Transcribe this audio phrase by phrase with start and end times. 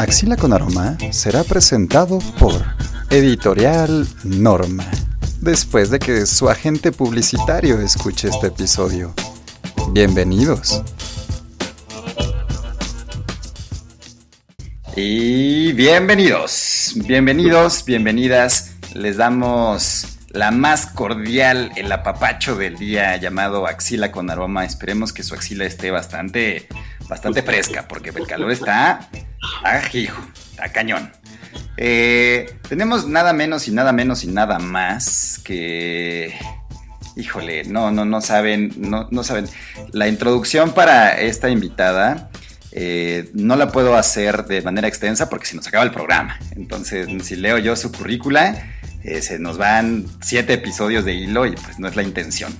[0.00, 2.54] Axila con Aroma será presentado por
[3.10, 4.90] Editorial Norma,
[5.42, 9.12] después de que su agente publicitario escuche este episodio.
[9.92, 10.82] Bienvenidos.
[14.96, 18.76] Y bienvenidos, bienvenidos, bienvenidas.
[18.94, 24.64] Les damos la más cordial, el apapacho del día llamado axila con aroma.
[24.64, 26.68] Esperemos que su axila esté bastante,
[27.06, 29.10] bastante fresca, porque el calor está,
[29.64, 31.12] ajijo, está cañón.
[31.76, 36.34] Eh, tenemos nada menos y nada menos y nada más que...
[37.16, 39.46] Híjole, no, no, no saben, no, no saben.
[39.92, 42.30] La introducción para esta invitada
[42.72, 46.38] eh, no la puedo hacer de manera extensa porque si nos acaba el programa.
[46.54, 51.52] Entonces, si leo yo su currícula, eh, se nos van siete episodios de hilo y
[51.52, 52.54] pues no es la intención.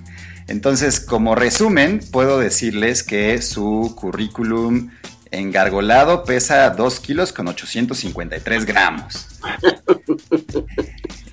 [0.48, 4.90] Entonces, como resumen, puedo decirles que su currículum
[5.30, 9.28] engargolado pesa 2 kilos con 853 gramos.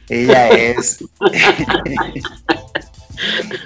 [0.10, 1.04] Ella es.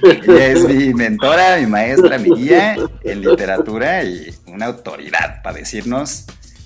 [0.04, 6.26] Ella es mi mentora, mi maestra, mi guía en literatura y una autoridad para decirnos,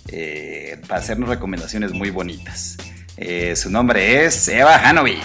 [0.10, 2.78] eh, para hacernos recomendaciones muy bonitas.
[3.18, 5.20] Eh, su nombre es Eva Hanovitz.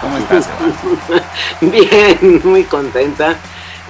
[0.00, 1.22] ¿Cómo estás, Eva?
[1.60, 3.36] Bien, muy contenta.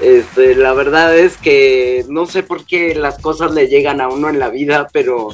[0.00, 4.28] Este, la verdad es que no sé por qué las cosas le llegan a uno
[4.28, 5.30] en la vida, pero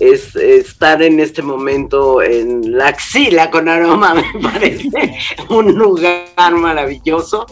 [0.00, 4.88] es estar en este momento en la axila con aroma me parece
[5.48, 7.46] un lugar maravilloso.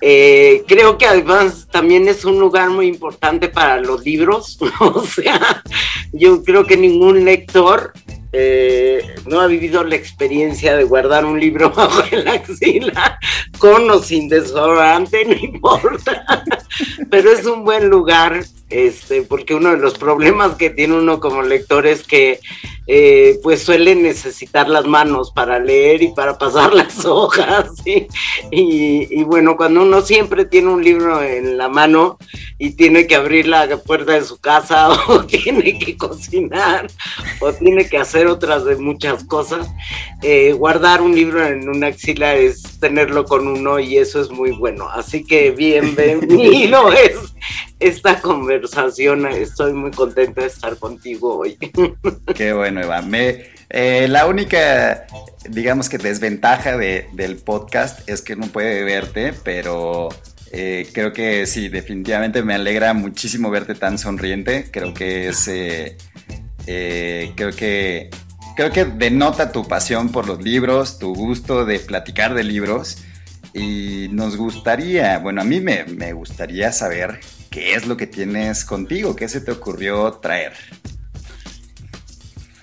[0.00, 5.62] Eh, creo que además también es un lugar muy importante para los libros, o sea,
[6.12, 7.92] yo creo que ningún lector
[8.36, 13.18] eh, no ha vivido la experiencia de guardar un libro bajo la axila,
[13.58, 16.44] con o sin desodorante, no importa,
[17.10, 21.42] pero es un buen lugar, este, porque uno de los problemas que tiene uno como
[21.42, 22.40] lector es que
[22.88, 28.08] eh, pues suele necesitar las manos para leer y para pasar las hojas, y,
[28.50, 32.18] y bueno, cuando uno siempre tiene un libro en la mano
[32.58, 36.86] y tiene que abrir la puerta de su casa o tiene que cocinar
[37.40, 39.68] o tiene que hacer otras de muchas cosas.
[40.22, 44.52] Eh, guardar un libro en una axila es tenerlo con uno y eso es muy
[44.52, 44.88] bueno.
[44.88, 47.33] Así que bienvenido es
[47.80, 49.26] esta conversación.
[49.26, 51.58] Estoy muy contenta de estar contigo hoy.
[52.34, 53.02] Qué bueno, Eva.
[53.70, 55.06] Eh, la única,
[55.48, 60.08] digamos que desventaja de, del podcast es que no puede verte, pero
[60.52, 64.70] eh, creo que sí, definitivamente me alegra muchísimo verte tan sonriente.
[64.70, 65.44] Creo que es,
[66.64, 68.10] creo que
[68.54, 72.98] creo que denota tu pasión por los libros, tu gusto de platicar de libros.
[73.52, 77.20] Y nos gustaría, bueno, a mí me, me gustaría saber
[77.54, 80.54] qué es lo que tienes contigo, qué se te ocurrió traer.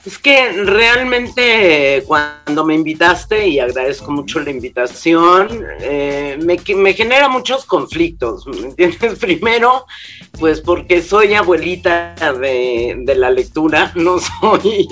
[0.05, 7.63] Es que realmente cuando me invitaste, y agradezco mucho la invitación, eh, me, genera muchos
[7.63, 9.17] conflictos, ¿me entiendes?
[9.19, 9.85] Primero,
[10.37, 14.89] pues porque soy abuelita de, de, la lectura, no soy,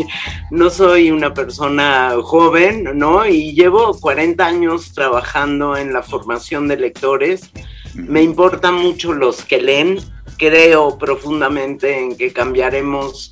[0.49, 3.25] no soy una persona joven, ¿no?
[3.25, 7.51] Y llevo 40 años trabajando en la formación de lectores.
[7.95, 9.99] Me importan mucho los que leen,
[10.37, 13.31] creo profundamente en que cambiaremos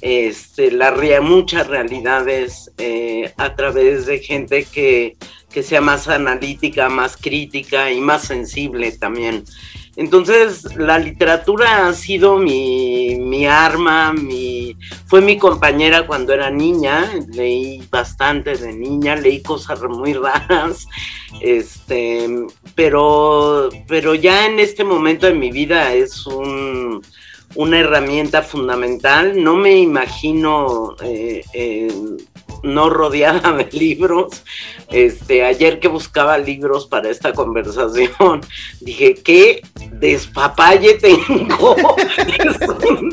[0.00, 5.16] este, la, muchas realidades eh, a través de gente que,
[5.50, 9.44] que, sea más analítica, más crítica y más sensible también.
[9.96, 14.76] Entonces, la literatura ha sido mi, mi arma, mi,
[15.06, 20.86] fue mi compañera cuando era niña, leí bastante de niña, leí cosas muy raras,
[21.40, 22.26] este,
[22.74, 27.02] pero, pero ya en este momento de mi vida es un
[27.54, 29.42] una herramienta fundamental.
[29.42, 31.44] No me imagino eh,
[32.62, 34.42] no rodeada de libros.
[34.90, 38.40] Este, ayer que buscaba libros para esta conversación,
[38.80, 39.62] dije, ¿qué
[39.92, 41.76] despapalle tengo?
[42.44, 43.10] es un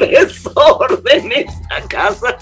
[0.50, 2.38] desorden esta casa.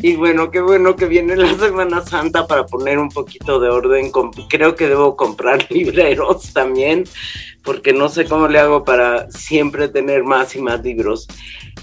[0.00, 4.10] Y bueno, qué bueno que viene la Semana Santa para poner un poquito de orden.
[4.48, 7.04] Creo que debo comprar libreros también
[7.66, 11.26] porque no sé cómo le hago para siempre tener más y más libros.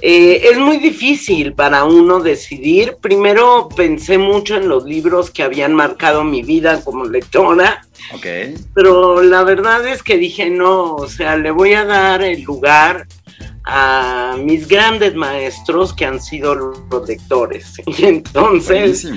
[0.01, 2.95] Eh, es muy difícil para uno decidir.
[3.01, 7.85] Primero pensé mucho en los libros que habían marcado mi vida como lectora.
[8.15, 8.55] Okay.
[8.73, 13.05] Pero la verdad es que dije, no, o sea, le voy a dar el lugar
[13.65, 17.81] a mis grandes maestros que han sido los lectores.
[17.85, 19.07] Y entonces,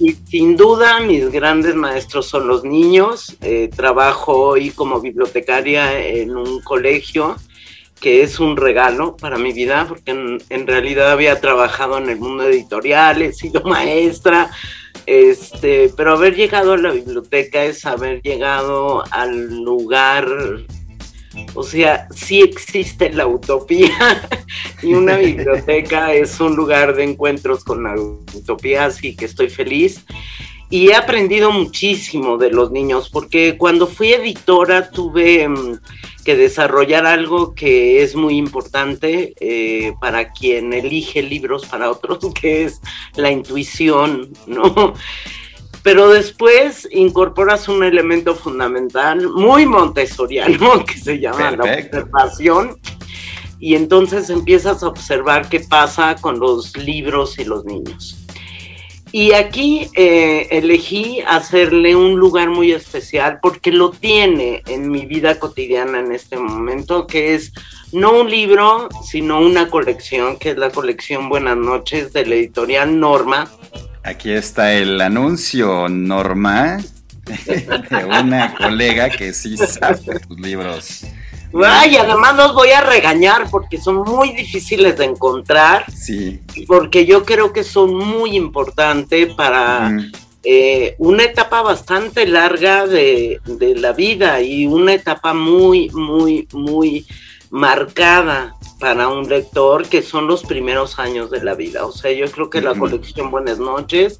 [0.00, 3.36] y sin duda, mis grandes maestros son los niños.
[3.40, 7.36] Eh, trabajo hoy como bibliotecaria en un colegio
[8.00, 12.42] que es un regalo para mi vida, porque en, realidad había trabajado en el mundo
[12.44, 14.50] editorial, he sido maestra,
[15.06, 20.28] este, pero haber llegado a la biblioteca es haber llegado al lugar,
[21.54, 24.28] o sea, sí existe la utopía
[24.82, 30.04] y una biblioteca es un lugar de encuentros con la utopía, así que estoy feliz
[30.70, 35.78] y he aprendido muchísimo de los niños, porque cuando fui editora tuve mm,
[36.24, 42.64] que desarrollar algo que es muy importante eh, para quien elige libros para otros, que
[42.64, 42.80] es
[43.14, 44.94] la intuición, ¿no?
[45.84, 52.78] Pero después incorporas un elemento fundamental, muy montessoriano, que se llama la observación,
[53.60, 58.18] y entonces empiezas a observar qué pasa con los libros y los niños.
[59.12, 65.38] Y aquí eh, elegí hacerle un lugar muy especial porque lo tiene en mi vida
[65.38, 67.52] cotidiana en este momento, que es
[67.92, 72.98] no un libro, sino una colección, que es la colección Buenas noches de la editorial
[72.98, 73.48] Norma.
[74.04, 76.76] Aquí está el anuncio, Norma,
[77.24, 81.06] de una colega que sí sabe tus libros.
[81.64, 85.86] Ay, además los voy a regañar porque son muy difíciles de encontrar.
[85.90, 86.40] Sí.
[86.66, 89.96] Porque yo creo que son muy importantes para
[90.42, 97.06] eh, una etapa bastante larga de, de, la vida y una etapa muy, muy, muy
[97.54, 101.86] marcada para un lector que son los primeros años de la vida.
[101.86, 104.18] O sea, yo creo que la colección Buenas noches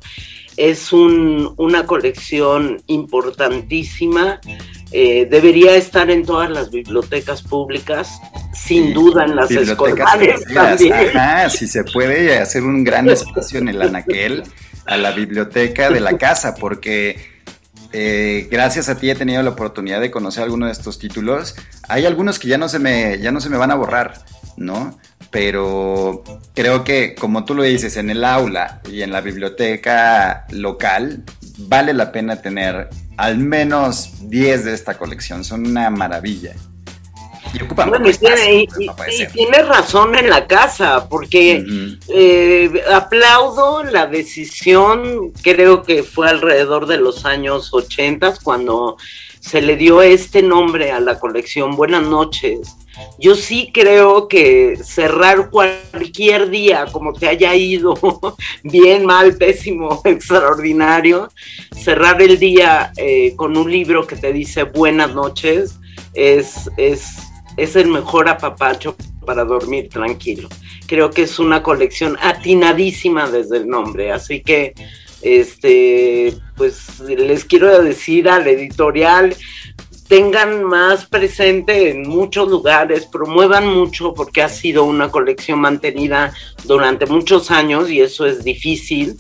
[0.57, 4.41] es un, una colección importantísima
[4.93, 8.21] eh, debería estar en todas las bibliotecas públicas,
[8.53, 11.51] sin duda en las escolares también.
[11.51, 14.45] si se puede hacer un gran espacio en el anaquel
[14.87, 17.34] a la biblioteca de la casa, porque
[17.97, 21.55] eh, gracias a ti he tenido la oportunidad de conocer algunos de estos títulos.
[21.89, 24.25] Hay algunos que ya no se me, ya no se me van a borrar,
[24.57, 24.99] ¿no?
[25.31, 26.25] Pero
[26.57, 31.23] creo que, como tú lo dices, en el aula y en la biblioteca local,
[31.57, 35.45] vale la pena tener al menos 10 de esta colección.
[35.45, 36.55] Son una maravilla.
[37.55, 38.67] Y ocupan bueno, y, tiene,
[39.33, 41.65] tienes razón en la casa, porque
[42.09, 48.97] eh, aplaudo la decisión, creo que fue alrededor de los años 80 cuando
[49.41, 52.77] se le dio este nombre a la colección Buenas noches.
[53.19, 57.95] Yo sí creo que cerrar cualquier día, como te haya ido,
[58.63, 61.29] bien, mal, pésimo, extraordinario,
[61.77, 65.79] cerrar el día eh, con un libro que te dice buenas noches
[66.15, 67.24] es, es,
[67.57, 70.49] es el mejor apapacho para dormir tranquilo.
[70.87, 74.75] Creo que es una colección atinadísima desde el nombre, así que
[75.23, 79.35] este, pues les quiero decir al editorial,
[80.09, 86.35] tengan más presente en muchos lugares, promuevan mucho porque ha sido una colección mantenida
[86.65, 89.17] durante muchos años y eso es difícil.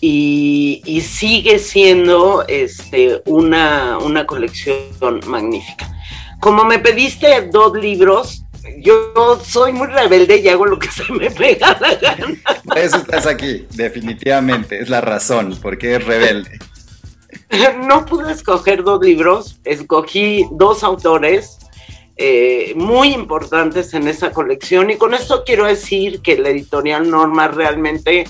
[0.00, 5.97] Y, sigue siendo este, una, una colección magnífica.
[6.40, 8.44] Como me pediste dos libros,
[8.78, 12.34] yo soy muy rebelde y hago lo que se me pega la gana.
[12.76, 16.58] eso estás aquí, definitivamente, es la razón, porque es rebelde.
[17.86, 21.58] No pude escoger dos libros, escogí dos autores
[22.16, 27.48] eh, muy importantes en esa colección y con esto quiero decir que la editorial Norma
[27.48, 28.24] realmente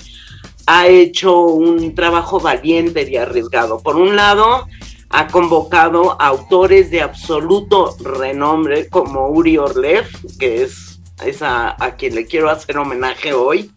[0.67, 3.79] ha hecho un trabajo valiente y arriesgado.
[3.79, 4.67] Por un lado,
[5.09, 10.99] ha convocado autores de absoluto renombre como Uri Orlev, que es,
[11.41, 13.71] a, quien le quiero hacer homenaje hoy,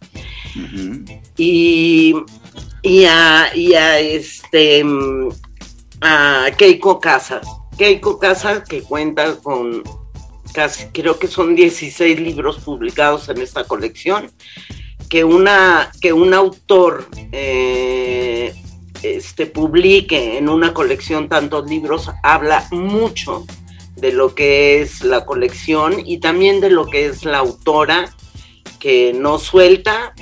[1.35, 2.15] y,
[2.83, 4.85] y, a, y a, este,
[6.01, 7.47] a Keiko Casas.
[7.77, 9.81] Keiko Casas que cuenta con
[10.53, 14.31] casi, creo que son 16 libros publicados en esta colección,
[15.09, 18.53] que, una, que un autor eh,
[19.03, 23.45] este, publique en una colección tantos libros habla mucho
[23.95, 28.13] de lo que es la colección y también de lo que es la autora
[28.79, 30.13] que no suelta,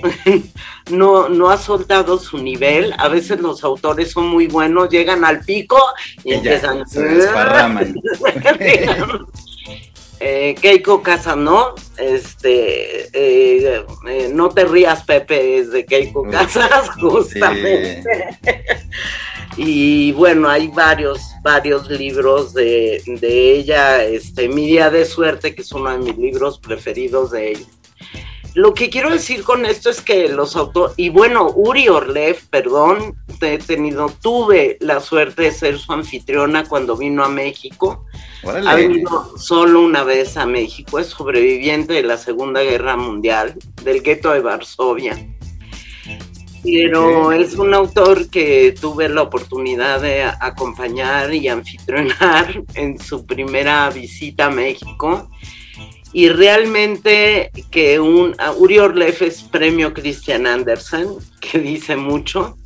[0.92, 2.94] no, no ha soltado su nivel.
[3.00, 5.80] A veces los autores son muy buenos, llegan al pico
[6.24, 6.88] y, empiezan...
[6.88, 7.96] se desparraman.
[10.22, 11.38] eh, Keiko Casas,
[11.98, 18.04] Este, eh, eh, no te rías, Pepe, es de Keiko Casas, justamente.
[19.58, 25.63] y bueno, hay varios, varios libros de, de, ella, este, Mi Día de Suerte, que
[25.63, 27.66] es uno de mis libros preferidos de ella.
[28.53, 33.15] Lo que quiero decir con esto es que los autores, y bueno, Uri Orlev, perdón,
[33.41, 38.05] he tenido, tuve la suerte de ser su anfitriona cuando vino a México.
[38.43, 44.01] Ha venido solo una vez a México, es sobreviviente de la Segunda Guerra Mundial, del
[44.01, 45.17] gueto de Varsovia.
[46.63, 53.89] Pero es un autor que tuve la oportunidad de acompañar y anfitrionar en su primera
[53.89, 55.29] visita a México
[56.13, 61.08] y realmente que un Uri Orlev es premio Christian Andersen,
[61.39, 62.58] que dice mucho.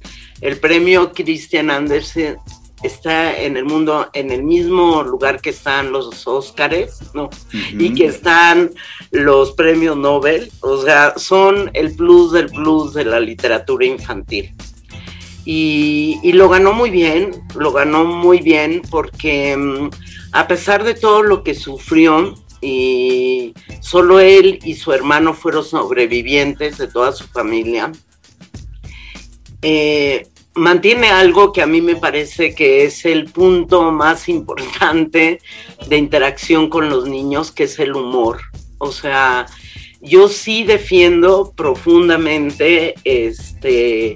[0.42, 2.38] El premio Christian Andersen
[2.84, 7.30] está en el mundo en el mismo lugar que están los Óscares, ¿no?
[7.78, 8.72] Y que están
[9.12, 14.54] los premios Nobel, o sea, son el plus del plus de la literatura infantil.
[15.46, 19.90] Y, y lo ganó muy bien, lo ganó muy bien porque mm,
[20.32, 26.78] a pesar de todo lo que sufrió, y solo él y su hermano fueron sobrevivientes
[26.78, 27.92] de toda su familia.
[29.62, 35.40] Eh, mantiene algo que a mí me parece que es el punto más importante
[35.88, 38.40] de interacción con los niños, que es el humor.
[38.78, 39.46] O sea,
[40.02, 44.16] yo sí defiendo profundamente este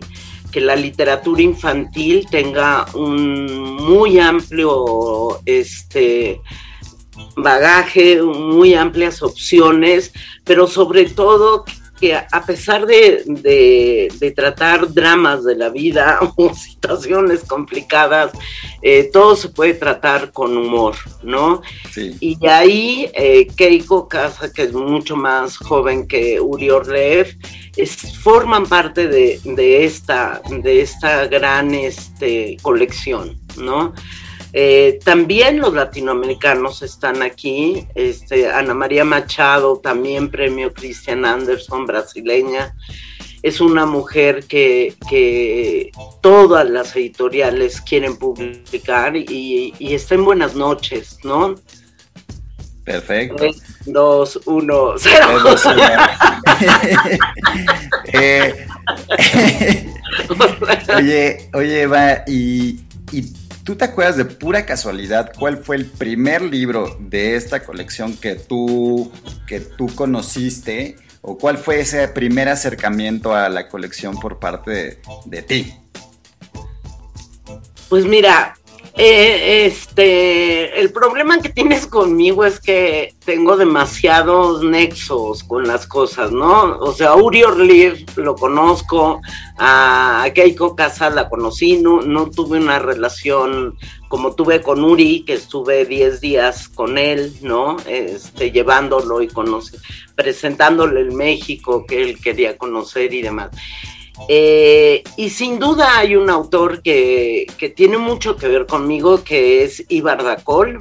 [0.51, 6.41] que la literatura infantil tenga un muy amplio este
[7.35, 10.11] bagaje, muy amplias opciones,
[10.43, 11.65] pero sobre todo
[11.99, 18.31] que a pesar de, tratar dramas de la vida o situaciones complicadas,
[18.81, 21.61] eh, todo se puede tratar con humor, ¿no?
[22.19, 27.35] Y ahí eh, Keiko Casa, que es mucho más joven que Uri Orlev,
[27.75, 33.93] es, forman parte de, esta, de esta gran este, colección, ¿no?
[34.51, 37.85] Eh, también los latinoamericanos están aquí.
[37.95, 42.73] Este, Ana María Machado, también premio Christian Anderson, brasileña.
[43.41, 45.91] Es una mujer que,
[46.21, 51.55] todas las editoriales quieren publicar y, está en buenas noches, ¿no?
[52.83, 53.35] Perfecto.
[53.37, 55.27] 3, 2, 1, 0.
[60.97, 62.79] oye, oye, Eva, y,
[63.11, 63.38] y
[63.69, 68.33] ¿Tú te acuerdas de pura casualidad cuál fue el primer libro de esta colección que
[68.33, 69.11] tú,
[69.45, 70.95] que tú conociste?
[71.21, 75.75] ¿O cuál fue ese primer acercamiento a la colección por parte de, de ti?
[77.89, 78.57] Pues mira,
[79.01, 86.31] eh, este, el problema que tienes conmigo es que tengo demasiados nexos con las cosas,
[86.31, 86.77] ¿no?
[86.79, 89.21] O sea, Uri Orlev lo conozco,
[89.57, 93.77] a Keiko Casa la conocí, no, no tuve una relación
[94.09, 97.77] como tuve con Uri, que estuve 10 días con él, ¿no?
[97.85, 99.29] Este, llevándolo y
[100.15, 103.51] presentándole el México que él quería conocer y demás.
[104.27, 109.85] Eh, y sin duda hay un autor que, tiene mucho que ver conmigo, que es
[109.89, 110.79] Ibar Dacol.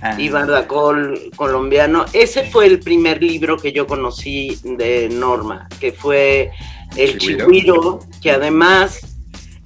[0.00, 0.20] Ah.
[0.20, 2.06] Ibar Dacol, colombiano.
[2.12, 6.50] Ese fue el primer libro que yo conocí de Norma, que fue
[6.96, 9.11] El Chihuiro, que además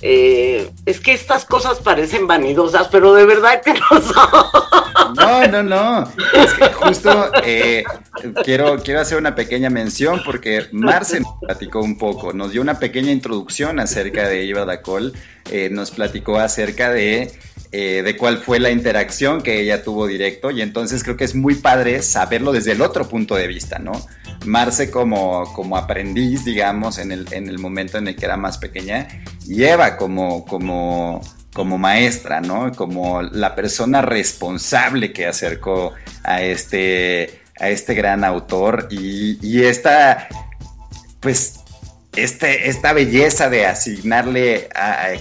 [0.02, 5.14] eh, es que estas cosas parecen vanidosas, pero de verdad que no son.
[5.14, 6.12] No, no, no.
[6.34, 7.84] Es que justo eh,
[8.44, 12.78] quiero, quiero hacer una pequeña mención porque Marce nos platicó un poco, nos dio una
[12.78, 15.14] pequeña introducción acerca de Iva Dacol,
[15.50, 17.32] eh, nos platicó acerca de
[17.72, 21.56] de cuál fue la interacción que ella tuvo directo y entonces creo que es muy
[21.56, 23.92] padre saberlo desde el otro punto de vista, ¿no?
[24.44, 28.58] Marce como, como aprendiz, digamos, en el, en el momento en el que era más
[28.58, 29.08] pequeña,
[29.46, 31.20] y Eva como, como,
[31.52, 32.72] como maestra, ¿no?
[32.72, 40.28] Como la persona responsable que acercó a este, a este gran autor y, esta,
[41.20, 41.60] pues,
[42.14, 44.68] este, esta belleza de asignarle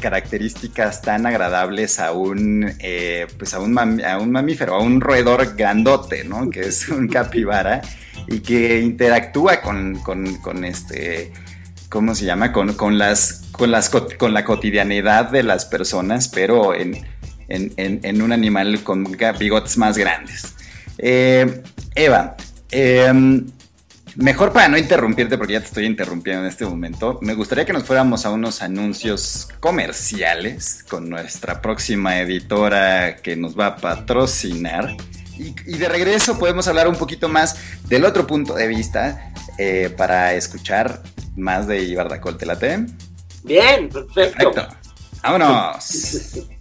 [0.02, 5.56] características tan agradables a un, eh, pues a un, a un mamífero, a un roedor
[5.56, 6.50] grandote, ¿no?
[6.50, 7.82] Que es un capibara
[8.28, 11.32] y que interactúa con, este,
[11.90, 12.52] ¿cómo se llama?
[12.52, 17.06] Con, las, con, las, con la cotidianidad de las personas, pero en,
[18.22, 19.06] un animal con
[19.40, 20.56] bigotes más grandes.
[20.98, 21.62] Eh,
[21.96, 22.36] Eva,
[22.72, 23.46] em,
[24.16, 27.74] mejor para no interrumpirte, porque ya te estoy interrumpiendo en este momento, me gustaría que
[27.74, 34.96] nos fuéramos a unos anuncios comerciales con nuestra próxima editora que nos va a patrocinar.
[35.38, 40.34] Y, de regreso podemos hablar un poquito más del otro punto de vista eh, para
[40.34, 41.01] escuchar
[41.36, 42.38] más de Ibardacol.
[42.38, 42.86] ¿Te late?
[43.44, 44.51] Bien, perfecto.
[44.51, 44.77] perfecto.
[45.22, 46.38] Vámonos.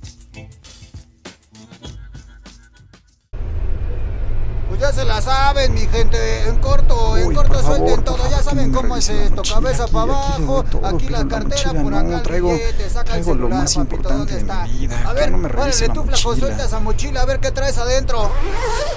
[5.04, 6.48] se la saben, mi gente.
[6.48, 8.72] En corto, en corto suelten todo, ya saben.
[8.72, 12.56] cómo es esto, cabeza para abajo, aquí la cartera, por acá traigo,
[13.04, 15.02] traigo lo más importante de mi vida.
[15.06, 18.30] A ver, no me órale, tú flaco, suelta esa mochila, a ver qué traes adentro.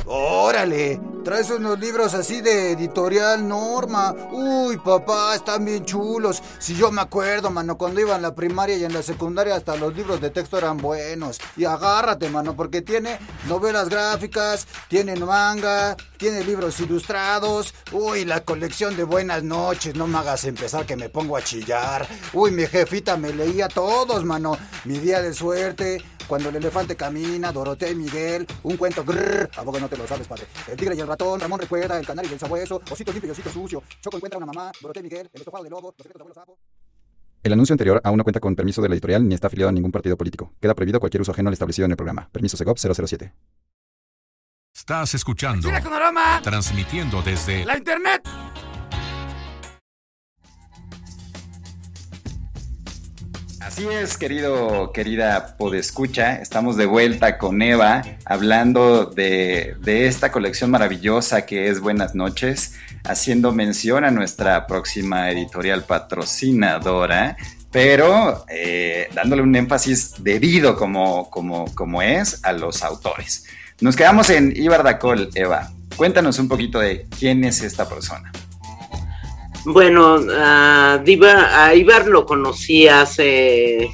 [0.06, 4.16] Órale, traes unos libros así de editorial Norma.
[4.32, 6.42] Uy, papá, están bien chulos.
[6.58, 9.76] Si yo me acuerdo, mano, cuando iba en la primaria y en la secundaria hasta
[9.76, 11.42] los libros de texto eran buenos.
[11.58, 13.20] Y agárrate, mano, porque tiene
[13.50, 17.74] novelas gráficas, tiene manga, tiene libros ilustrados.
[17.92, 22.08] Uy, la colección de buenas noches, no me hagas empezar que me pongo a chillar.
[22.32, 24.58] Uy, mi jefita me leía todos, mano.
[24.86, 29.64] Mi día de suerte, cuando el elefante camina, Dorotea y Miguel, un cuento grrr, ¿a
[29.64, 30.46] poco no te lo sabes, padre?
[30.68, 33.32] El tigre y el ratón, Ramón recuerda, el canario y el sabueso, osito limpio y
[33.32, 36.20] osito sucio, Choco encuentra una mamá, Dorotea y Miguel, el estofado de lobo, los secretos
[36.20, 36.58] de abuelo sapo.
[37.44, 39.72] El anuncio anterior aún no cuenta con permiso de la editorial ni está afiliado a
[39.72, 40.54] ningún partido político.
[40.60, 42.28] Queda prohibido cualquier uso ajeno al establecido en el programa.
[42.32, 43.34] Permiso Segov 007.
[44.76, 45.70] Estás escuchando.
[46.44, 48.22] Transmitiendo desde la internet.
[53.68, 60.72] Así es, querido, querida Podescucha, estamos de vuelta con Eva hablando de, de, esta colección
[60.72, 67.36] maravillosa que es Buenas noches, haciendo mención a nuestra próxima editorial patrocinadora,
[67.70, 73.44] pero eh, dándole un énfasis debido como, como, como es a los autores.
[73.82, 75.74] Nos quedamos en Ibar Dacol, Eva.
[75.98, 78.32] Cuéntanos un poquito de quién es esta persona.
[79.70, 83.90] Bueno, a, Ibar lo conocí hace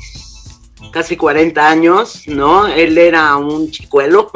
[0.91, 2.67] casi 40 años, ¿no?
[2.67, 4.29] Él era un chicuelo,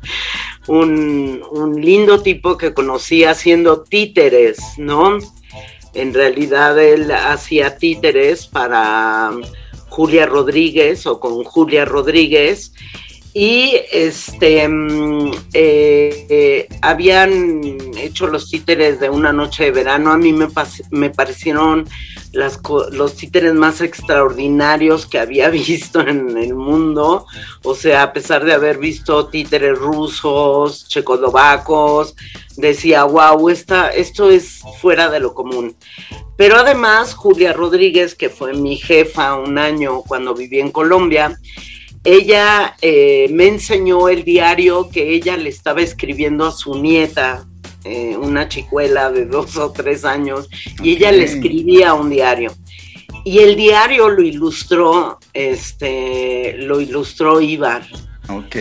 [0.66, 5.16] un, un, lindo tipo que conocí haciendo títeres, ¿no?
[5.94, 9.30] En realidad él hacía títeres para
[9.88, 12.74] Julia Rodríguez o con Julia Rodríguez
[13.38, 17.60] y este mm, eh, eh, habían
[17.98, 20.10] hecho los títeres de una noche de verano.
[20.10, 20.48] A mí me,
[20.90, 21.86] me parecieron
[22.32, 27.26] los títeres más extraordinarios que había visto en el mundo.
[27.62, 32.16] O sea, a pesar de haber visto títeres rusos, checoslovacos,
[32.56, 35.76] decía, wow, esta, esto es fuera de lo común.
[36.38, 41.38] Pero además, Julia Rodríguez, que fue mi jefa un año cuando viví en Colombia,
[42.06, 47.44] ella eh, me enseñó el diario que ella le estaba escribiendo a su nieta,
[47.84, 50.48] eh, una chicuela de dos o tres años,
[50.82, 52.54] y ella le escribía un diario.
[53.24, 57.84] Y el diario lo ilustró, este, lo ilustró Ibar.
[58.28, 58.54] Ok.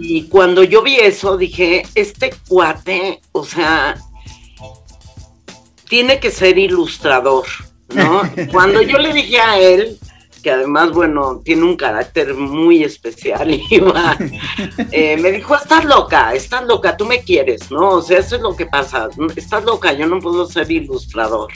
[0.00, 3.96] Y cuando yo vi eso, dije, este cuate, o sea,
[5.88, 7.46] tiene que ser ilustrador,
[7.94, 8.20] ¿no?
[8.52, 9.98] cuando yo le dije a él,
[10.42, 14.32] que además, bueno, tiene un carácter muy especial, Iván.
[14.90, 17.90] Eh, me dijo, estás loca, estás loca, tú me quieres, ¿no?
[17.90, 21.52] O sea, eso es lo que pasa, estás loca, yo no puedo ser ilustrador.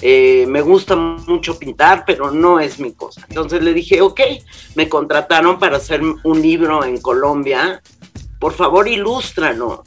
[0.00, 3.24] Eh, me gusta mucho pintar, pero no es mi cosa.
[3.28, 4.20] Entonces le dije, ok,
[4.74, 7.80] me contrataron para hacer un libro en Colombia,
[8.38, 9.84] por favor, ilústralo.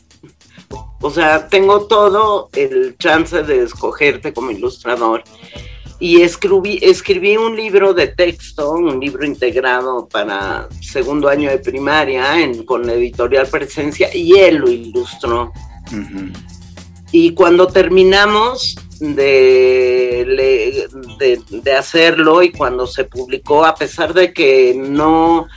[1.02, 5.24] O sea, tengo todo el chance de escogerte como ilustrador
[6.00, 12.40] y escribí, escribí un libro de texto, un libro integrado para segundo año de primaria
[12.40, 15.52] en, con editorial Presencia y él lo ilustró.
[17.12, 24.76] Y cuando terminamos de, de, de, hacerlo y cuando se publicó, a pesar de que
[24.76, 25.48] no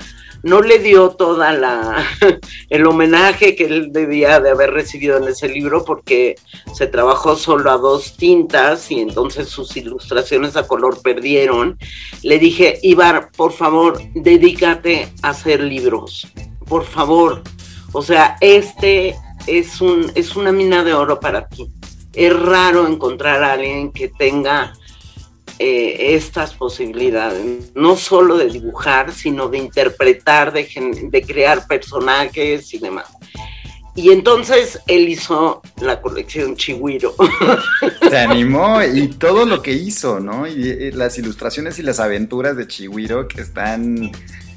[0.43, 2.05] no le dio toda la
[2.71, 6.37] el homenaje que él debía de haber recibido en ese libro porque
[6.75, 11.79] se trabajó solo a dos tintas y entonces sus ilustraciones a color perdieron.
[12.23, 16.27] Le dije, Ibar, por favor, dedícate a hacer libros.
[16.67, 17.43] Por favor.
[17.93, 21.69] O sea, este es un es una mina de oro para ti.
[22.13, 24.73] Es raro encontrar a alguien que tenga
[25.63, 30.67] eh, estas posibilidades, no solo de dibujar, sino de interpretar, de,
[31.11, 33.09] de crear personajes y demás.
[33.95, 37.15] Y entonces él hizo la colección Chihuiro.
[38.09, 40.47] Se animó y todo lo que hizo, ¿no?
[40.47, 44.13] Y, las ilustraciones y las aventuras de Chihuiro que están,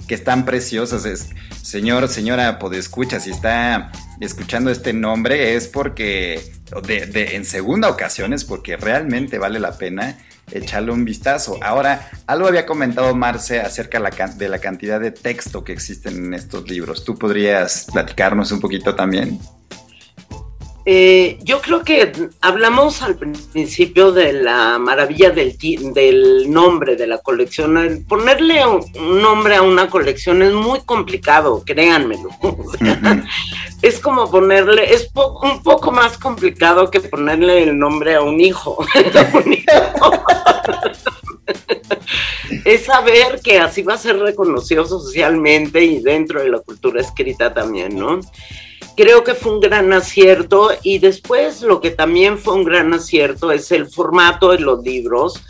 [0.07, 1.03] que están preciosas.
[1.03, 6.39] Es, señor, señora Podescucha, si está escuchando este nombre es porque,
[6.87, 10.17] de, en segunda ocasión es porque realmente vale la pena
[10.53, 11.57] echarle un vistazo.
[11.61, 13.99] Ahora, algo había comentado Marce acerca
[14.37, 17.03] de la cantidad de texto que existen en estos libros.
[17.03, 19.39] ¿Tú podrías platicarnos un poquito también?
[20.85, 25.57] Eh, yo creo que hablamos al principio de la maravilla del,
[25.93, 28.05] del nombre de la colección.
[28.07, 32.29] ponerle un, nombre a una colección es muy complicado, créanmelo.
[33.81, 38.77] Es como ponerle, es un poco más complicado que ponerle el nombre a un hijo.
[42.65, 47.53] es saber que así va a ser reconocido socialmente y dentro de la cultura escrita
[47.53, 48.21] también, ¿no?
[48.95, 53.51] Creo que fue un gran acierto y después lo que también fue un gran acierto
[53.51, 55.43] es el formato de los libros.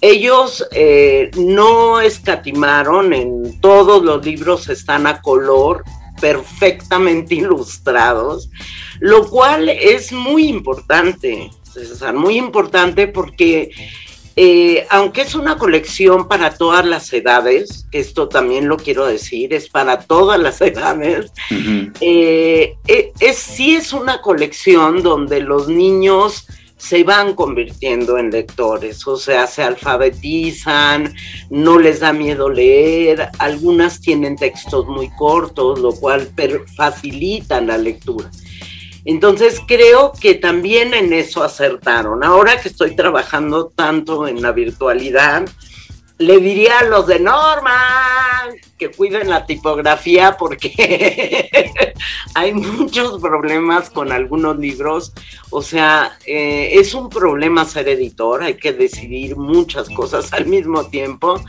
[0.00, 5.84] Ellos eh, no escatimaron, en todos los libros están a color,
[6.20, 8.50] perfectamente ilustrados,
[9.00, 11.50] lo cual es muy importante,
[12.14, 13.70] muy importante porque
[14.38, 19.70] eh, aunque es una colección para todas las edades, esto también lo quiero decir, es
[19.70, 21.32] para todas las edades,
[22.02, 26.46] eh, eh, es, sí es una colección donde los niños
[26.76, 31.14] se van convirtiendo en lectores, o sea, se alfabetizan,
[31.48, 36.30] no les da miedo leer, algunas tienen textos muy cortos, lo cual
[36.76, 38.30] facilita la lectura.
[39.06, 42.24] Entonces creo que también en eso acertaron.
[42.24, 45.44] Ahora que estoy trabajando tanto en la virtualidad,
[46.18, 47.72] le diría a los de Norma
[48.78, 51.48] que cuiden la tipografía porque
[52.34, 55.12] hay muchos problemas con algunos libros.
[55.50, 60.88] O sea, eh, es un problema ser editor, hay que decidir muchas cosas al mismo
[60.88, 61.40] tiempo,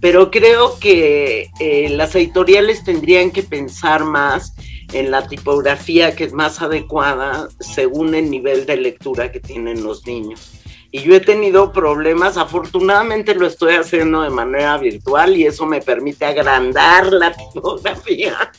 [0.00, 4.54] pero creo que eh, las editoriales tendrían que pensar más
[4.92, 10.06] en la tipografía que es más adecuada según el nivel de lectura que tienen los
[10.06, 10.60] niños.
[10.94, 15.80] Y yo he tenido problemas, afortunadamente lo estoy haciendo de manera virtual y eso me
[15.80, 18.52] permite agrandar la tipografía.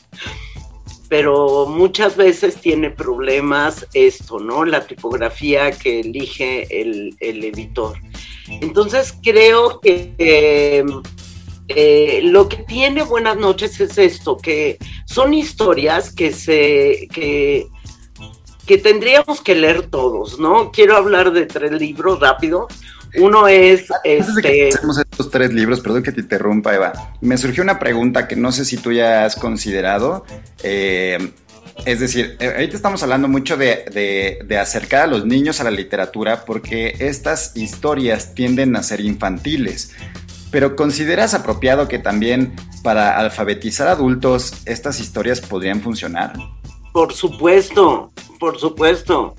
[1.08, 4.66] Pero muchas veces tiene problemas esto, ¿no?
[4.66, 7.96] La tipografía que elige el, editor.
[8.48, 10.12] Entonces creo que...
[10.18, 10.84] Eh,
[11.68, 17.66] lo que tiene Buenas noches es esto, que son historias que se que,
[18.66, 20.70] que tendríamos que leer todos, ¿no?
[20.70, 22.68] Quiero hablar de tres libros rápido.
[23.18, 24.68] Uno es este.
[24.68, 26.92] estos tres libros, perdón que te interrumpa, Eva.
[27.20, 30.24] Me surgió una pregunta que no sé si tú ya has considerado.
[30.62, 31.32] Eh,
[31.84, 35.70] es decir, eh, ahorita estamos hablando mucho de, de, acercar a los niños a la
[35.70, 39.92] literatura porque estas historias tienden a ser infantiles.
[40.50, 46.34] Pero ¿consideras apropiado que también para alfabetizar adultos estas historias podrían funcionar?
[46.92, 49.34] Por supuesto, por supuesto.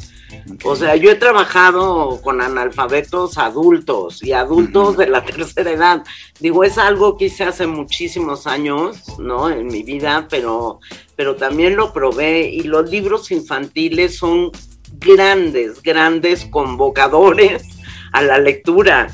[0.63, 6.03] O sea, yo he trabajado con analfabetos adultos y adultos de la tercera edad.
[6.39, 9.49] Digo, es algo que hice hace muchísimos años, ¿no?
[9.49, 10.79] En mi vida, pero,
[11.15, 14.51] pero también lo probé y los libros infantiles son
[14.99, 17.63] grandes, grandes convocadores
[18.11, 19.07] a la lectura.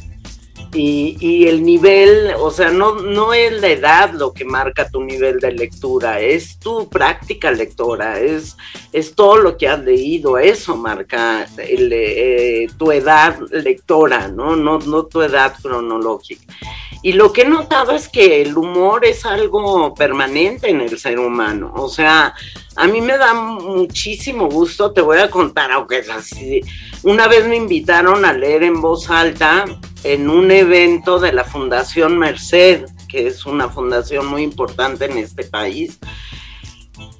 [0.75, 5.39] Y, el nivel, o sea, no, no es la edad lo que marca tu nivel
[5.39, 8.57] de lectura, es tu práctica lectora, es,
[8.91, 14.55] es todo lo que has leído, eso marca eh, tu edad lectora, ¿no?
[14.55, 14.79] ¿no?
[14.79, 16.53] No tu edad cronológica.
[17.03, 21.19] Y lo que he notado es que el humor es algo permanente en el ser
[21.19, 22.33] humano, o sea,
[22.75, 26.61] a mí me da muchísimo gusto, te voy a contar, aunque es así.
[27.03, 29.65] Una vez me invitaron a leer en voz alta
[30.03, 35.43] en un evento de la Fundación Merced, que es una fundación muy importante en este
[35.43, 35.99] país.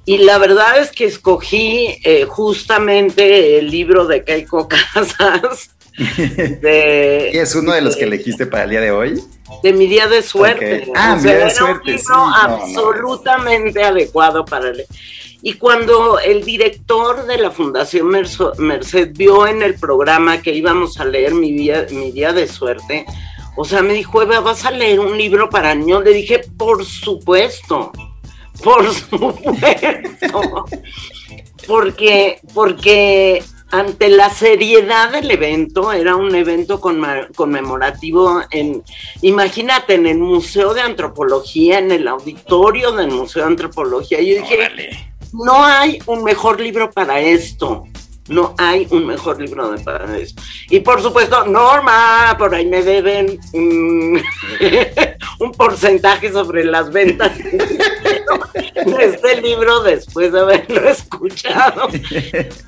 [0.04, 5.70] Y la verdad es que escogí eh, justamente el libro de Keiko Casas.
[5.96, 9.22] De, ¿Es uno de los que elegiste para el día de hoy?
[9.62, 10.88] De mi día de suerte.
[10.94, 11.96] Ah, mi día de suerte.
[12.10, 14.88] absolutamente adecuado para leer.
[15.42, 21.04] Y cuando el director de la Fundación Merced vio en el programa que íbamos a
[21.04, 23.04] leer mi día, mi día de suerte,
[23.56, 26.02] o sea, me dijo, Eva, ¿vas a leer un libro para niños?
[26.02, 27.92] Le dije, por supuesto,
[28.62, 30.64] por supuesto.
[31.66, 38.84] porque, porque ante la seriedad del evento, era un evento conmemorativo en,
[39.20, 44.20] imagínate, en el Museo de Antropología, en el auditorio del Museo de Antropología.
[44.20, 47.84] Yo dije, no hay un mejor libro para esto.
[48.28, 50.40] No hay un mejor libro para esto.
[50.70, 54.22] Y por supuesto, Norma, por ahí me deben un,
[55.58, 57.32] porcentaje sobre las ventas
[58.74, 61.88] este libro después de haberlo escuchado.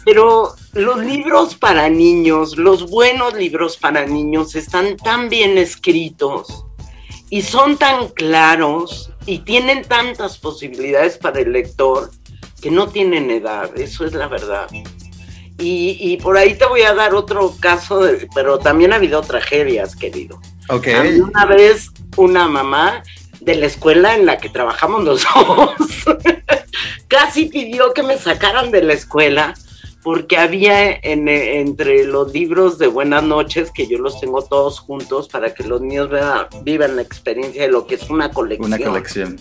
[0.04, 6.64] Pero los libros para niños, los buenos libros para niños están tan bien escritos
[7.30, 12.10] y son tan claros y tienen tantas posibilidades para el lector
[12.60, 14.68] que no tienen edad, eso es la verdad.
[15.58, 18.02] Y, por ahí te voy a dar otro caso,
[18.34, 20.40] pero también ha habido tragedias, querido.
[20.68, 20.88] Ok.
[21.22, 23.02] una vez una mamá
[23.46, 25.70] de la escuela en la que trabajamos los dos
[27.08, 29.54] casi pidió que me sacaran de la escuela
[30.02, 35.52] porque había entre los libros de Buenas noches, que yo los tengo todos juntos para
[35.52, 36.10] que los niños
[36.62, 38.72] vivan la experiencia de lo que es una colección.
[38.72, 39.36] Una colección.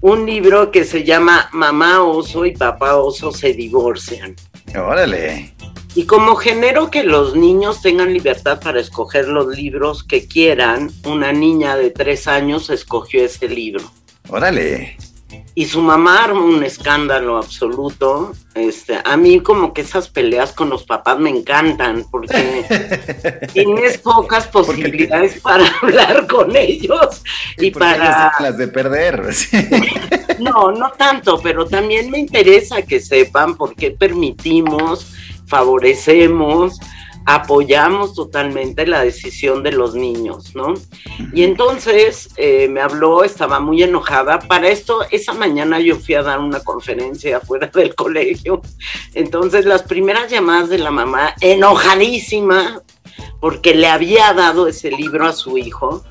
[0.00, 4.34] Un libro que se llama Mamá Oso y Papá Oso se divorcian.
[4.76, 5.52] Órale.
[5.94, 11.32] Y como genero que los niños tengan libertad para escoger los libros que quieran, una
[11.32, 13.84] niña de tres años escogió ese libro.
[14.28, 14.96] Órale
[15.54, 18.32] y su mamá armó un escándalo absoluto.
[18.54, 22.64] Este, a mí como que esas peleas con los papás me encantan porque
[23.52, 27.22] tienes pocas posibilidades para hablar con ellos
[27.58, 29.22] y, para las de perder.
[30.40, 35.12] no, no tanto, pero también me interesa que sepan por qué permitimos,
[35.46, 36.78] favorecemos
[37.26, 40.74] apoyamos totalmente la decisión de los niños, ¿no?
[41.32, 44.38] Y entonces eh, me habló, estaba muy enojada.
[44.40, 48.60] Para esto, esa mañana yo fui a dar una conferencia afuera del colegio.
[49.14, 52.82] Entonces, las primeras llamadas de la mamá, enojadísima,
[53.40, 56.04] porque le había dado ese libro a su hijo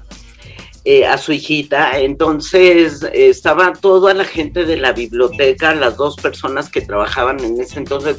[0.86, 1.98] eh, a su hijita.
[2.00, 7.80] Entonces estaba toda la gente de la biblioteca, las dos personas que trabajaban en ese
[7.80, 8.18] entonces,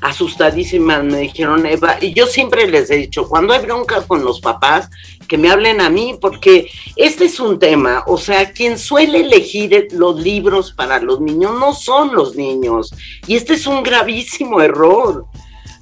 [0.00, 1.04] asustadísimas.
[1.04, 4.90] Me dijeron, Eva, y yo siempre les he dicho, cuando hay bronca con los papás,
[5.26, 8.04] que me hablen a mí, porque este es un tema.
[8.06, 12.92] O sea, quien suele elegir los libros para los niños no son los niños.
[13.26, 15.24] Y este es un gravísimo error.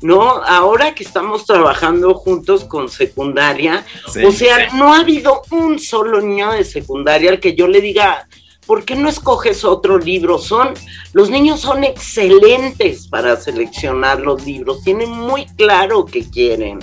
[0.02, 0.42] ¿No?
[0.42, 3.84] Ahora que estamos trabajando juntos con secundaria,
[4.26, 8.26] o sea, no ha habido un solo niño de secundaria al que yo le diga,
[8.66, 10.38] ¿por qué no escoges otro libro?
[10.38, 10.74] Son,
[11.12, 16.78] los niños son excelentes para seleccionar los libros, tienen muy claro qué quieren.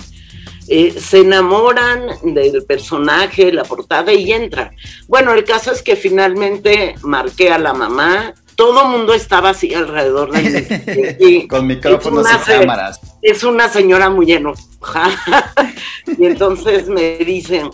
[0.70, 4.70] Eh, se enamoran del personaje, la portada y entran.
[5.06, 10.32] Bueno, el caso es que finalmente marqué a la mamá, todo mundo estaba así alrededor
[10.32, 11.46] de mí.
[11.48, 13.00] Con micrófonos y cámaras.
[13.22, 15.54] Es una señora muy enojada.
[16.18, 17.70] y entonces me dicen,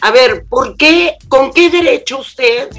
[0.00, 2.70] a ver, ¿por qué, con qué derecho usted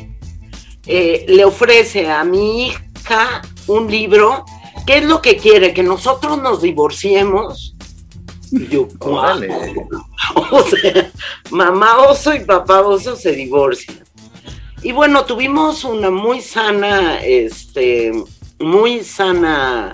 [0.88, 4.44] eh, le ofrece a mi hija un libro?
[4.88, 5.72] ¿Qué es lo que quiere?
[5.72, 7.76] ¿Que nosotros nos divorciemos?
[8.52, 8.88] Y yo.
[10.52, 11.12] O sea,
[11.52, 14.00] mamá oso y papá oso se divorcian.
[14.82, 18.14] Y bueno, tuvimos una muy sana, este,
[18.60, 19.92] muy sana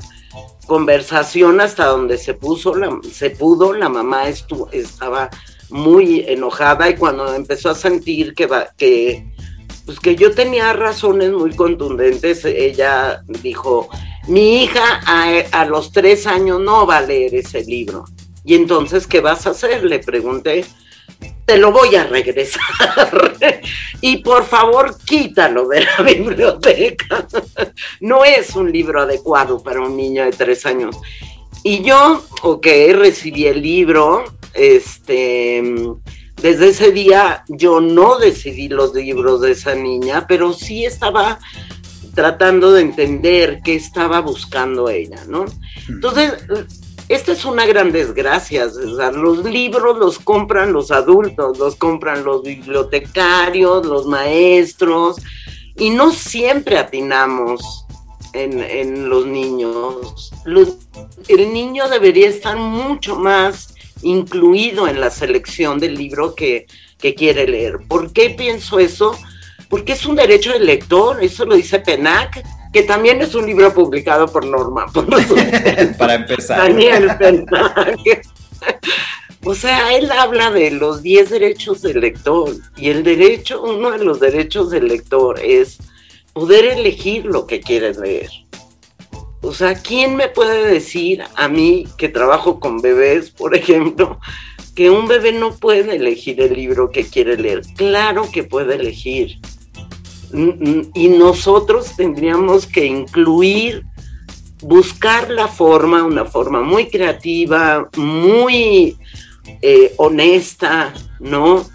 [0.67, 5.29] conversación hasta donde se puso, la, se pudo, la mamá estaba
[5.69, 9.25] muy enojada y cuando empezó a sentir que, que,
[9.85, 13.89] pues que yo tenía razones muy contundentes, ella dijo,
[14.27, 18.05] mi hija a, a los tres años no va a leer ese libro.
[18.43, 19.83] Y entonces, ¿qué vas a hacer?
[19.83, 20.65] Le pregunté
[21.45, 22.61] te lo voy a regresar.
[24.01, 27.27] y por favor, quítalo de la biblioteca.
[28.01, 30.97] no es un libro adecuado para un niño de tres años.
[31.63, 35.63] Y yo, ok, recibí el libro, este,
[36.41, 41.39] desde ese día yo no decidí los libros de esa niña, pero sí estaba
[42.13, 45.45] tratando de entender qué estaba buscando ella, ¿no?
[45.89, 46.33] Entonces,
[47.07, 48.65] esta es una gran desgracia.
[48.65, 55.17] Los libros los compran los adultos, los compran los bibliotecarios, los maestros,
[55.77, 57.85] y no siempre atinamos
[58.33, 60.31] en, los niños.
[61.27, 66.65] el niño debería estar mucho más incluido en la selección del libro que,
[66.97, 67.79] que quiere leer.
[67.87, 69.17] ¿Por qué pienso eso?
[69.69, 72.43] Porque es un derecho del lector, eso lo dice PENAC,
[72.75, 74.87] que también es un libro publicado por Norma.
[75.97, 76.57] Para empezar.
[76.57, 77.09] Daniel
[79.45, 84.03] O sea, él habla de los 10 derechos del lector y el derecho, uno de
[84.03, 85.77] los derechos del lector es
[86.33, 88.29] poder elegir lo que quiere leer.
[89.39, 94.19] O sea, ¿quién me puede decir a mí que trabajo con bebés, por ejemplo,
[94.75, 97.61] que un bebé no puede elegir el libro que quiere leer?
[97.77, 99.39] Claro que puede elegir
[100.33, 103.83] y nosotros tendríamos que incluir,
[104.61, 108.97] buscar la forma, una forma muy creativa, muy
[109.61, 111.65] eh, honesta, ¿no?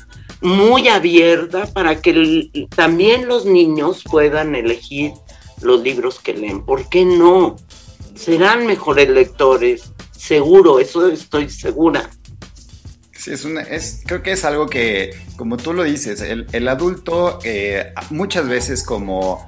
[0.41, 5.13] Muy abierta para que también los niños puedan elegir
[5.61, 6.65] los libros que leen.
[6.65, 7.57] ¿Por qué no?
[8.15, 12.11] Serán mejores lectores, seguro, eso estoy segura.
[13.21, 17.39] Sí, es una, es, creo que es algo que, como tú lo dices, el, adulto
[17.45, 19.47] eh, muchas veces como,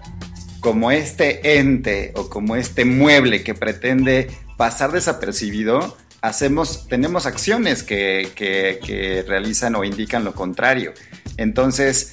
[0.61, 8.29] como este ente o como este mueble que pretende pasar desapercibido, hacemos, tenemos acciones que,
[8.37, 10.93] que realizan o indican lo contrario.
[11.39, 12.13] Entonces,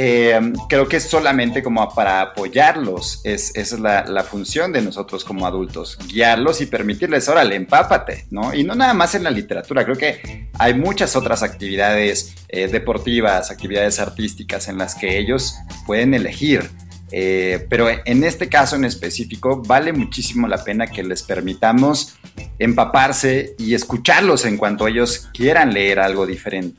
[0.00, 5.24] eh, creo que es solamente como para apoyarlos, es, esa es la, función de nosotros
[5.24, 8.54] como adultos, guiarlos y permitirles, órale, empápate, ¿no?
[8.54, 13.50] Y no nada más en la literatura, creo que hay muchas otras actividades eh, deportivas,
[13.50, 16.70] actividades artísticas en las que ellos pueden elegir.
[17.10, 22.14] Eh, pero en este caso en específico vale muchísimo la pena que les permitamos
[22.60, 26.78] empaparse y escucharlos en cuanto ellos quieran leer algo diferente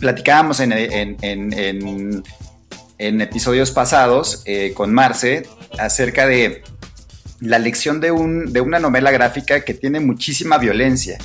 [0.00, 0.72] platicábamos en,
[2.98, 6.62] episodios pasados eh, con Marce acerca de
[7.40, 11.18] la lección de, un, de una novela gráfica que tiene muchísima violencia.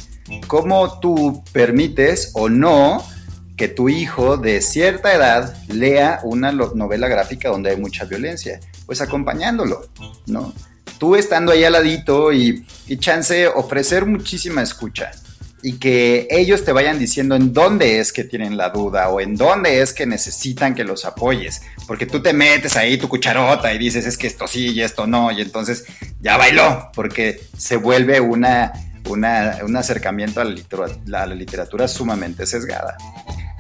[0.48, 3.06] ¿Cómo tú permites o no
[3.56, 8.60] que tu hijo de cierta edad lea una novela gráfica donde hay mucha violencia?
[8.86, 9.88] Pues acompañándolo,
[10.26, 10.54] ¿no?
[10.98, 15.12] Tú estando ahí al ladito y, y chance ofrecer muchísima escucha
[15.64, 19.36] y que ellos te vayan diciendo en dónde es que tienen la duda o en
[19.36, 21.62] dónde es que necesitan que los apoyes.
[21.88, 25.08] Porque tú te metes ahí tu cucharota y dices es que esto sí y esto
[25.08, 25.86] no, y entonces
[26.22, 28.72] ya bailó, porque se vuelve una,
[29.10, 30.46] un acercamiento a
[31.06, 32.96] la, literatura, sumamente sesgada.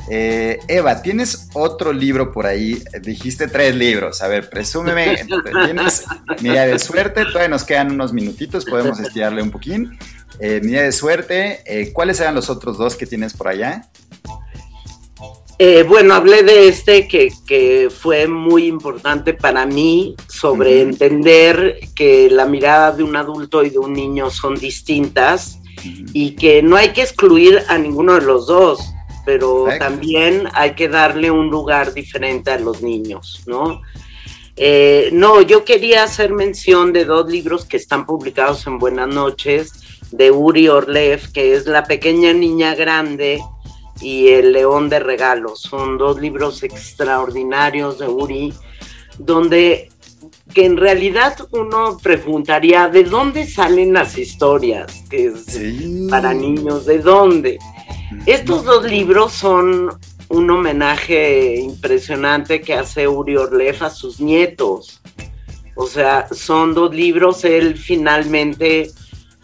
[0.09, 2.81] Eh, Eva, ¿tienes otro libro por ahí?
[3.01, 4.21] Dijiste tres libros.
[4.21, 5.25] A ver, presúmeme.
[5.65, 6.05] ¿Tienes?
[6.41, 9.97] Mira, de suerte, todavía nos quedan unos minutitos, podemos estirarle un poquín.
[10.39, 11.61] Eh, de suerte.
[11.65, 13.89] Eh, ¿Cuáles eran los otros dos que tienes por allá?
[15.59, 22.45] Eh, bueno, hablé de este que, fue muy importante para mí sobre entender que la
[22.45, 25.57] mirada de un adulto y de un niño son distintas
[26.13, 28.79] y que no hay que excluir a ninguno de los dos,
[29.25, 33.81] pero también hay que darle un lugar diferente a los niños, ¿no?
[34.55, 39.71] Eh, no, yo quería hacer mención de dos libros que están publicados en Buenas noches
[40.11, 43.39] de Uri Orlev, que es La pequeña niña grande
[44.01, 45.61] y El león de regalos.
[45.61, 48.53] Son dos libros extraordinarios de Uri,
[49.17, 49.89] donde
[50.53, 55.33] que en realidad uno preguntaría de dónde salen las historias que
[56.09, 57.59] para niños, de dónde.
[58.25, 59.89] Estos dos libros son
[60.29, 65.01] un homenaje impresionante que hace Uri Orlev a sus nietos.
[65.75, 68.89] O sea, son dos libros, él finalmente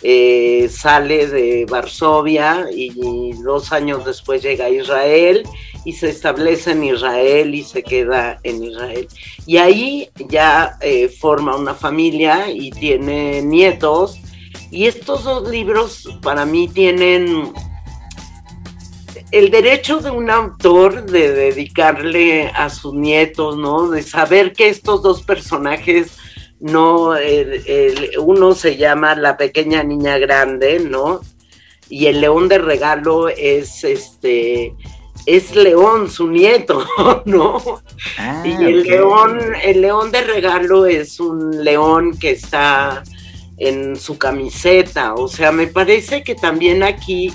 [0.03, 5.43] eh, sale de Varsovia y dos años después llega a Israel
[5.85, 9.07] y se establece en Israel y se queda en Israel.
[9.45, 14.19] Y ahí ya eh, forma una familia y tiene nietos.
[14.71, 17.53] Y estos dos libros para mí tienen
[19.31, 23.89] el derecho de un autor de dedicarle a sus nietos, ¿no?
[23.89, 26.17] De saber que estos dos personajes
[26.63, 27.61] no, el,
[28.19, 31.19] uno se llama La pequeña niña grande, ¿no?
[31.89, 34.73] Y el león de regalo es este
[35.25, 36.85] es León, su nieto,
[37.25, 37.81] ¿no?
[38.17, 43.03] Ah, y el león, el león de regalo es un león que está
[43.57, 45.15] en su camiseta.
[45.15, 47.29] O sea, me parece que también aquí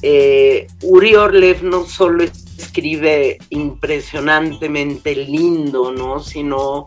[0.00, 6.20] eh, Uri Orlev no solo escribe impresionantemente lindo, ¿no?
[6.20, 6.86] Sino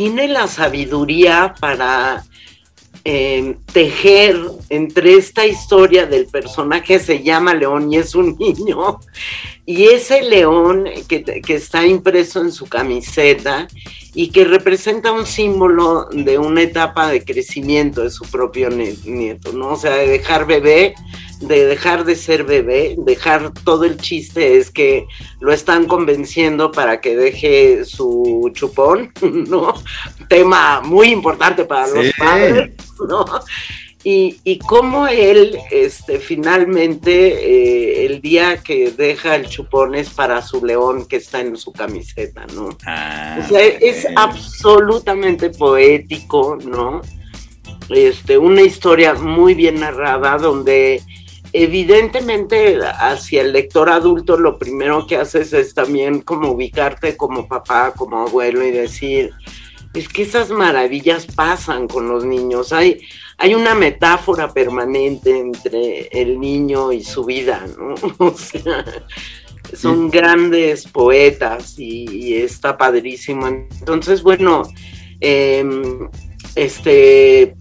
[0.00, 2.24] tiene la sabiduría para
[3.04, 8.98] em, tejer entre esta historia del personaje se llama León y es un niño,
[9.66, 13.68] y ese león que, que, está impreso en su camiseta
[14.14, 19.70] y que representa un símbolo de una etapa de crecimiento de su propio nieto, ¿no?
[19.72, 20.94] O sea, de dejar bebé
[21.40, 25.06] de dejar de ser bebé, dejar todo el chiste es que
[25.40, 29.74] lo están convenciendo para que deje su chupón, ¿no?
[30.28, 32.72] Tema muy importante para los padres,
[33.08, 33.24] ¿no?
[34.02, 40.40] Y, y cómo él, este, finalmente, eh, el día que deja el chupón es para
[40.40, 42.70] su león que está en su camiseta, ¿no?
[42.86, 47.02] Ah, o sea, es absolutamente poético, ¿no?
[47.90, 51.02] Este, una historia muy bien narrada donde
[51.52, 57.92] evidentemente hacia el lector adulto lo primero que haces es también como ubicarte como papá,
[57.96, 59.32] como abuelo y decir,
[59.94, 62.72] es que esas maravillas pasan con los niños.
[62.72, 63.00] Hay,
[63.42, 67.94] hay una metáfora permanente entre el niño y su vida, ¿no?
[68.18, 68.84] O sea,
[69.74, 73.46] son grandes poetas y, está padrísimo.
[73.48, 74.64] Entonces, bueno,
[75.20, 76.10] em,
[76.54, 77.54] este,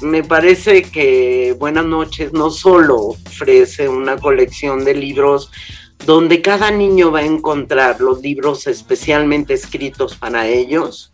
[0.00, 5.50] me parece que Buenas noches no solo ofrece una colección de libros
[6.04, 11.10] donde cada niño va a encontrar los libros especialmente escritos para ellos,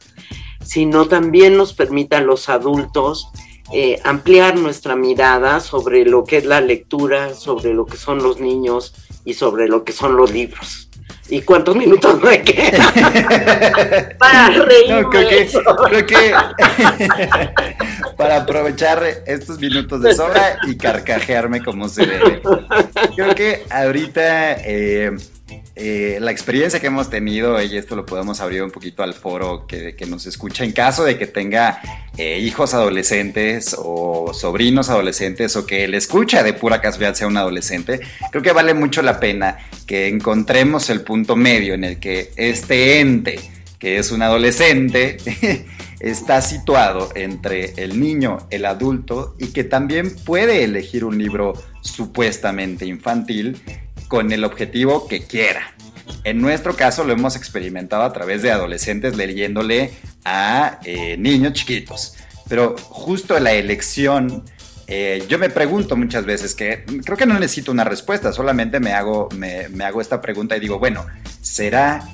[0.65, 3.29] sino también nos permite a los adultos
[3.73, 8.39] eh, ampliar nuestra mirada sobre lo que es la lectura, sobre lo que son los
[8.39, 8.95] niños
[9.25, 10.91] y sobre lo que son los libros.
[11.29, 12.93] ¿Y cuántos minutos me quedan?
[14.19, 15.09] para reírme.
[15.09, 16.35] creo que,
[18.19, 22.43] para aprovechar estos minutos de sobra y carcajearme como se debe.
[23.17, 25.17] Creo que ahorita eh,
[25.75, 29.67] eh, la experiencia que hemos tenido, y esto lo podemos abrir un poquito al foro
[29.67, 31.81] que, nos escucha, en caso de que tenga
[32.19, 37.39] eh, hijos adolescentes o sobrinos adolescentes o que el escucha de pura casualidad sea un
[37.39, 38.01] adolescente,
[38.31, 39.57] creo que vale mucho la pena
[39.87, 43.41] que encontremos el punto medio en el que este ente,
[43.79, 45.17] que es un adolescente,
[46.01, 52.85] está situado entre el niño, el adulto y que también puede elegir un libro supuestamente
[52.85, 53.63] infantil
[54.13, 55.73] con el objetivo que quiera.
[56.25, 59.93] En nuestro caso lo hemos experimentado a través de adolescentes leyéndole
[60.23, 62.17] a eh, niños chiquitos.
[62.47, 64.45] Pero justo la elección,
[64.87, 68.93] eh, yo me pregunto muchas veces que creo que no necesito una respuesta, solamente me
[68.93, 71.07] hago, me, me hago esta pregunta y digo, bueno,
[71.41, 72.07] ¿será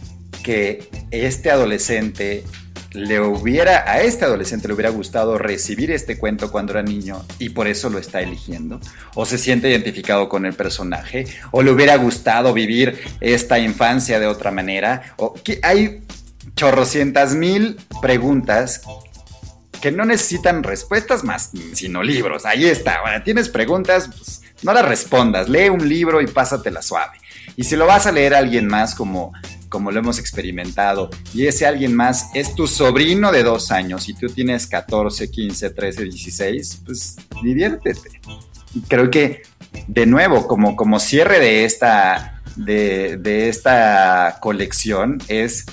[0.44, 2.44] que este adolescente
[2.92, 7.50] le hubiera, a este adolescente le hubiera gustado recibir este cuento cuando era niño y
[7.50, 8.80] por eso lo está eligiendo,
[9.14, 14.26] o se siente identificado con el personaje, o le hubiera gustado vivir esta infancia de
[14.26, 16.02] otra manera, o hay
[16.56, 18.82] chorrocientas mil preguntas
[19.80, 22.44] que no necesitan respuestas más, sino libros.
[22.44, 23.00] Ahí está.
[23.24, 25.48] tienes preguntas, pues, no las respondas.
[25.48, 27.18] Lee un libro y pásatela suave.
[27.56, 29.32] Y si lo vas a leer a alguien más como
[29.68, 34.14] como lo hemos experimentado, y ese alguien más es tu sobrino de dos años y
[34.14, 38.20] tú tienes 14, 15, 13, 16, pues diviértete.
[38.88, 39.42] Creo que,
[39.86, 45.64] de nuevo, como, como cierre de esta, de, esta colección, es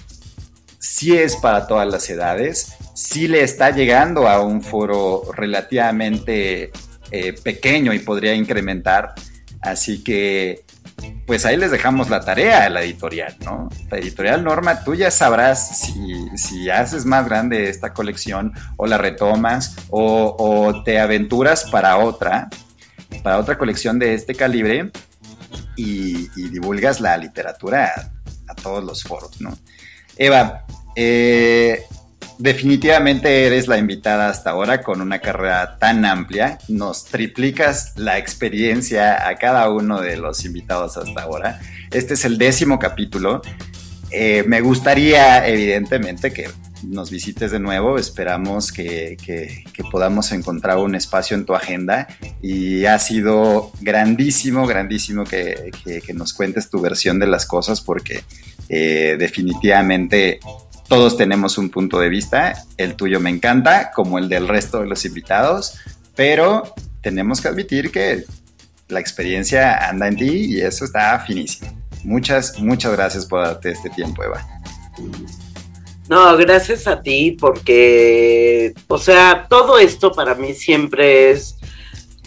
[0.80, 6.72] si es para todas las edades, si le está llegando a un foro relativamente
[7.12, 9.14] eh, pequeño y podría incrementar.
[9.62, 10.64] Así que
[11.26, 13.70] pues ahí les dejamos la tarea a la editorial, ¿no?
[13.90, 15.82] La editorial Norma, tú ya sabrás
[16.36, 22.50] si, haces más grande esta colección o la retomas o, te aventuras para otra,
[23.24, 24.92] para otra colección de este calibre
[25.76, 28.12] y, divulgas la literatura
[28.48, 29.58] a, todos los foros, ¿no?
[30.18, 30.66] Eva,
[30.96, 31.84] eh,
[32.38, 36.58] definitivamente eres la invitada hasta ahora con una carrera tan amplia.
[36.68, 41.60] Nos triplicas la experiencia a cada uno de los invitados hasta ahora.
[41.92, 43.42] Este es el décimo capítulo.
[44.12, 46.50] Eh, me gustaría, evidentemente, que
[46.84, 47.98] nos visites de nuevo.
[47.98, 49.18] Esperamos que,
[49.92, 52.08] podamos encontrar un espacio en tu agenda.
[52.42, 55.72] Y ha sido grandísimo, grandísimo que,
[56.14, 58.24] nos cuentes tu versión de las cosas porque
[58.70, 60.40] eh, definitivamente
[60.88, 64.88] todos tenemos un punto de vista, el tuyo me encanta, como el del resto de
[64.88, 65.80] los invitados,
[66.16, 68.24] pero tenemos que admitir que
[68.88, 71.72] la experiencia anda en ti y eso está finísimo.
[72.04, 74.46] Muchas, muchas gracias por darte este tiempo, Eva.
[76.08, 81.56] No, gracias a ti porque, o sea, todo esto para mí siempre es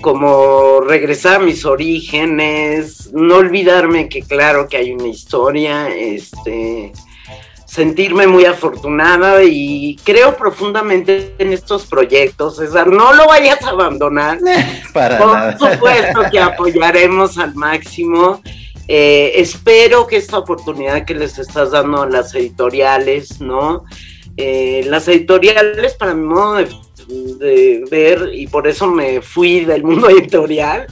[0.01, 6.93] como regresar a mis orígenes, no olvidarme que claro que hay una historia, este,
[7.69, 12.87] sentirme muy afortunada y creo profundamente en estos proyectos, César.
[12.87, 14.39] No lo vayas a abandonar.
[14.93, 18.41] Por supuesto que apoyaremos al máximo.
[18.89, 23.85] Eh, espero que esta oportunidad que les estás dando a las editoriales, ¿no?
[24.39, 26.69] Eh, las editoriales, para mi modo de
[27.09, 30.87] de ver y por eso me fui del mundo editorial,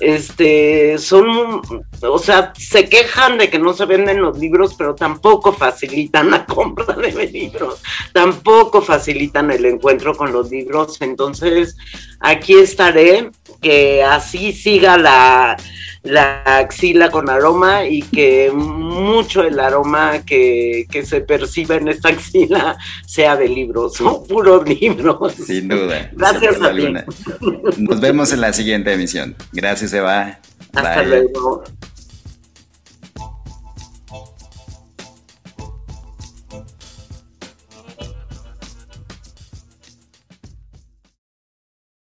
[0.00, 1.62] este, son,
[2.02, 6.44] o sea, se quejan de que no se venden los libros, pero tampoco facilitan la
[6.46, 11.76] compra de libros, tampoco facilitan el encuentro con los libros, entonces
[12.18, 13.30] aquí estaré,
[13.60, 15.56] que así siga la
[16.02, 22.78] la axila con aroma y que mucho el aroma que, se perciba en esta axila
[23.06, 25.34] sea de libros, son puros libros.
[25.34, 26.10] Sin duda.
[26.12, 26.94] Gracias a ti.
[27.76, 29.36] Nos vemos en la siguiente emisión.
[29.52, 30.38] Gracias, Eva.
[30.72, 31.64] Hasta luego.